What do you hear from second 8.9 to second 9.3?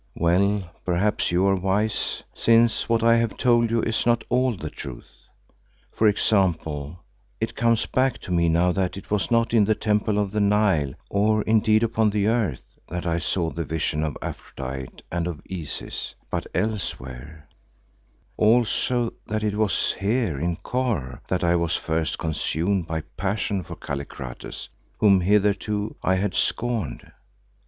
it was